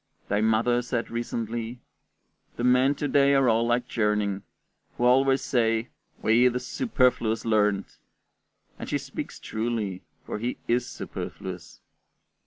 Thy 0.29 0.41
mother 0.41 0.81
said 0.81 1.11
recently, 1.11 1.79
"The 2.55 2.63
men 2.63 2.95
to 2.95 3.07
day 3.07 3.35
are 3.35 3.47
all 3.47 3.67
like 3.67 3.87
Gerning, 3.87 4.41
who 4.97 5.03
always 5.03 5.43
says, 5.43 5.85
'We, 6.23 6.47
the 6.47 6.59
superfluous 6.59 7.45
learned';" 7.45 7.85
and 8.79 8.89
she 8.89 8.97
speaks 8.97 9.37
truly, 9.37 10.01
for 10.25 10.39
he 10.39 10.57
is 10.67 10.87
superfluous. 10.87 11.81